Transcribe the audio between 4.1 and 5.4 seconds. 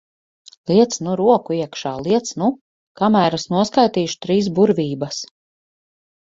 trīs burvības.